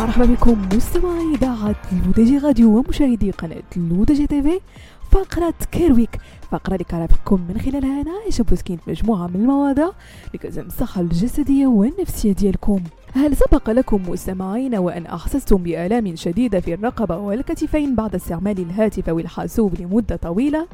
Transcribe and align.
مرحبا 0.00 0.24
بكم 0.24 0.68
مستمعي 0.76 1.34
إذاعة 1.34 1.74
لودجي 2.06 2.38
راديو 2.38 2.78
ومشاهدي 2.78 3.30
قناة 3.30 3.62
لودجي 3.76 4.26
تي 4.26 4.42
في 4.42 4.60
فقرة 5.10 5.54
Care 5.72 5.95
Week 5.95 6.18
فقرة 6.50 6.72
اللي 6.74 6.84
كنعرفكم 6.84 7.40
من 7.48 7.60
خلالها 7.60 8.00
أنا 8.00 8.10
عايشة 8.22 8.42
بوسكين 8.42 8.76
في 8.76 8.90
مجموعة 8.90 9.26
من 9.26 9.36
المواضيع 9.36 9.90
كتهم 10.32 10.66
الصحة 10.66 11.00
الجسدية 11.00 11.66
والنفسية 11.66 12.32
ديالكم 12.32 12.80
هل 13.14 13.36
سبق 13.36 13.70
لكم 13.70 14.02
مستمعين 14.08 14.74
وأن 14.74 15.06
أحسستم 15.06 15.56
بآلام 15.56 16.16
شديدة 16.16 16.60
في 16.60 16.74
الرقبة 16.74 17.16
والكتفين 17.16 17.94
بعد 17.94 18.14
استعمال 18.14 18.58
الهاتف 18.58 19.08
والحاسوب 19.08 19.80
لمدة 19.80 20.16
طويلة؟ 20.16 20.66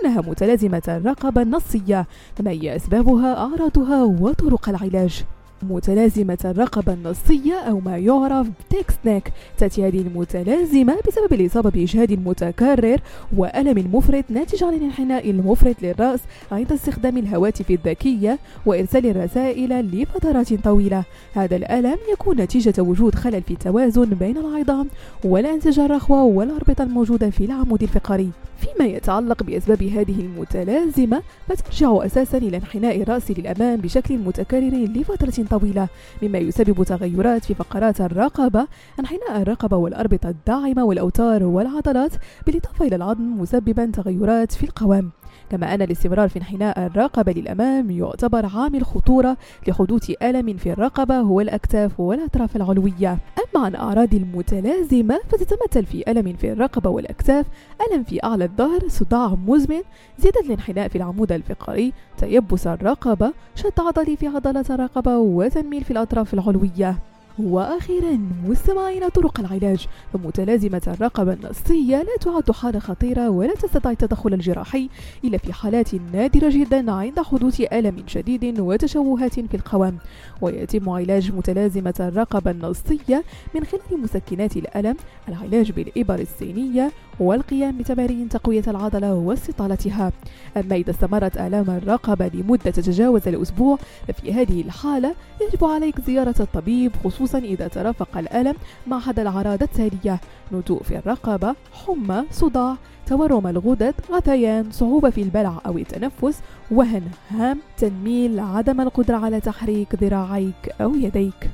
إنها 0.00 0.20
متلازمة 0.20 0.82
الرقبة 0.88 1.42
النصية 1.42 2.06
فما 2.36 2.50
هي 2.50 2.76
أسبابها 2.76 3.38
أعراضها 3.38 4.02
وطرق 4.02 4.68
العلاج؟ 4.68 5.24
متلازمة 5.62 6.38
الرقبة 6.44 6.92
النصية 6.92 7.54
أو 7.54 7.80
ما 7.80 7.98
يعرف 7.98 8.46
بتكس 8.48 8.94
نيك 9.04 9.32
تأتي 9.58 9.88
هذه 9.88 10.00
المتلازمة 10.00 10.96
بسبب 11.08 11.32
الإصابة 11.32 11.70
بإجهاد 11.70 12.12
متكرر 12.12 13.00
وألم 13.36 13.96
مفرط 13.96 14.24
ناتج 14.28 14.64
عن 14.64 14.74
الانحناء 14.74 15.30
المفرط 15.30 15.76
للرأس 15.82 16.20
عند 16.52 16.72
استخدام 16.72 17.16
الهواتف 17.16 17.70
الذكية 17.70 18.38
وإرسال 18.66 19.06
الرسائل 19.06 19.70
لفترات 19.70 20.54
طويلة. 20.54 21.04
هذا 21.34 21.56
الألم 21.56 21.96
يكون 22.12 22.40
نتيجة 22.40 22.82
وجود 22.82 23.14
خلل 23.14 23.42
في 23.42 23.50
التوازن 23.50 24.04
بين 24.04 24.36
العظام 24.38 24.88
والأنسجة 25.24 25.86
الرخوة 25.86 26.22
والأربطة 26.22 26.82
الموجودة 26.82 27.30
في 27.30 27.44
العمود 27.44 27.82
الفقري. 27.82 28.30
فيما 28.60 28.90
يتعلق 28.90 29.42
بأسباب 29.42 29.82
هذه 29.82 30.20
المتلازمة 30.20 31.22
فترجع 31.48 32.06
أساسا 32.06 32.38
إلى 32.38 32.56
انحناء 32.56 33.02
الرأس 33.02 33.30
للأمام 33.30 33.80
بشكل 33.80 34.18
متكرر 34.18 34.84
لفترة 34.96 35.44
طويلة 35.50 35.88
مما 36.22 36.38
يسبب 36.38 36.82
تغيرات 36.84 37.44
في 37.44 37.54
فقرات 37.54 38.00
الرقبة 38.00 38.66
أنحناء 39.00 39.42
الرقبة 39.42 39.76
والأربطة 39.76 40.28
الداعمة 40.28 40.84
والأوتار 40.84 41.44
والعضلات 41.44 42.12
بالإضافة 42.46 42.86
إلى 42.86 42.96
العظم 42.96 43.40
مسببا 43.40 43.86
تغيرات 43.86 44.52
في 44.52 44.64
القوام. 44.64 45.10
كما 45.50 45.74
أن 45.74 45.82
الاستمرار 45.82 46.28
في 46.28 46.38
انحناء 46.38 46.86
الرقبة 46.86 47.32
للأمام 47.32 47.90
يعتبر 47.90 48.46
عامل 48.46 48.84
خطورة 48.84 49.36
لحدوث 49.68 50.10
ألم 50.22 50.56
في 50.56 50.72
الرقبة 50.72 51.18
هو 51.18 51.40
الأكتاف 51.40 52.00
والأطراف 52.00 52.56
العلوية. 52.56 53.18
أما 53.56 53.64
عن 53.64 53.74
أعراض 53.74 54.14
المتلازمة 54.14 55.20
فتتمثل 55.28 55.86
في 55.86 56.10
ألم 56.10 56.36
في 56.36 56.52
الرقبة 56.52 56.90
والأكتاف 56.90 57.46
ألم 57.90 58.04
في 58.04 58.24
أعلى 58.24 58.44
الظهر 58.44 58.88
صداع 58.88 59.34
مزمن 59.46 59.82
زيادة 60.18 60.40
الانحناء 60.40 60.88
في 60.88 60.96
العمود 60.96 61.32
الفقري 61.32 61.92
تيبس 62.18 62.66
الرقبة 62.66 63.32
شد 63.54 63.72
عضلي 63.78 64.16
في 64.16 64.26
عضلات 64.26 64.70
الرقبة 64.70 65.18
وتنميل 65.18 65.84
في 65.84 65.90
الأطراف 65.90 66.34
العلوية. 66.34 66.98
وأخيرا 67.44 68.18
مستمعين 68.46 69.08
طرق 69.08 69.40
العلاج 69.40 69.86
فمتلازمة 70.12 70.82
الرقبه 70.86 71.32
النصيه 71.32 71.96
لا 72.02 72.16
تعد 72.20 72.50
حالة 72.50 72.78
خطيرة 72.78 73.30
ولا 73.30 73.54
تستطيع 73.54 73.90
التدخل 73.90 74.34
الجراحي 74.34 74.88
إلا 75.24 75.38
في 75.38 75.52
حالات 75.52 75.94
نادرة 75.94 76.50
جدا 76.50 76.92
عند 76.92 77.20
حدوث 77.20 77.60
ألم 77.72 77.96
شديد 78.06 78.60
وتشوهات 78.60 79.34
في 79.34 79.54
القوام. 79.54 79.98
ويتم 80.40 80.88
علاج 80.88 81.32
متلازمة 81.32 81.94
الرقبه 82.00 82.50
النصيه 82.50 83.24
من 83.54 83.64
خلال 83.64 84.02
مسكنات 84.02 84.56
الألم 84.56 84.96
العلاج 85.28 85.72
بالإبر 85.72 86.14
السينية 86.18 86.92
والقيام 87.20 87.78
بتمارين 87.78 88.28
تقوية 88.28 88.62
العضلة 88.68 89.14
واستطالتها. 89.14 90.12
أما 90.56 90.76
إذا 90.76 90.90
استمرت 90.90 91.36
آلام 91.36 91.70
الرقبة 91.70 92.30
لمدة 92.34 92.70
تتجاوز 92.70 93.28
الأسبوع 93.28 93.78
ففي 94.08 94.32
هذه 94.32 94.60
الحالة 94.60 95.14
يجب 95.40 95.64
عليك 95.64 96.00
زيارة 96.00 96.34
الطبيب 96.40 96.92
خصوصا 97.04 97.29
خصوصا 97.30 97.46
إذا 97.46 97.68
ترافق 97.68 98.18
الألم 98.18 98.54
مع 98.86 98.96
أحد 98.96 99.18
الأعراض 99.18 99.62
التالية 99.62 100.20
نتوء 100.52 100.82
في 100.82 100.98
الرقبة 100.98 101.54
حمى 101.72 102.24
صداع. 102.30 102.76
تورم 103.06 103.46
الغدد 103.46 103.94
غثيان 104.10 104.70
صعوبة 104.70 105.10
في 105.10 105.22
البلع 105.22 105.60
أو 105.66 105.78
التنفس 105.78 106.42
وهن 106.70 107.02
هام 107.30 107.58
تنميل 107.76 108.40
عدم 108.40 108.80
القدرة 108.80 109.16
على 109.16 109.40
تحريك 109.40 109.94
ذراعيك 109.94 110.74
أو 110.80 110.94
يديك. 110.94 111.50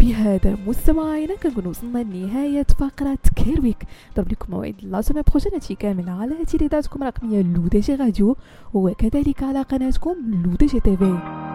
بهذا 0.00 0.56
مستمعينا 0.66 1.34
كنكون 1.34 1.66
وصلنا 1.66 1.98
لنهاية 1.98 2.66
فقرة 2.78 3.18
Care 3.36 3.61
Week 3.61 3.86
نضرب 4.16 4.32
لكم 4.32 4.52
موعد 4.52 4.74
la 4.82 5.00
semaine 5.00 5.22
prochaine 5.22 5.76
كامل 5.78 6.08
على 6.08 6.44
راديوهاتكم 6.44 7.02
الرقمية 7.02 7.42
لو 7.42 7.68
دي 7.68 7.80
جي 7.80 7.94
راديو 7.94 8.36
وكذلك 8.74 9.42
على 9.42 9.62
قناتكم 9.62 10.14
لو 10.44 10.54
دي 10.54 10.66
جي 10.66 10.80
تي 10.80 10.96
في 10.96 11.53